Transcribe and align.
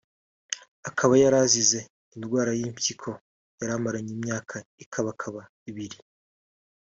akaba 0.89 1.13
yarazize 1.23 1.79
indwara 2.15 2.51
y’impyiko 2.59 3.09
yari 3.59 3.71
amaranye 3.77 4.11
imyaka 4.17 4.55
ikabakaba 4.83 5.41
ibiri 5.69 5.97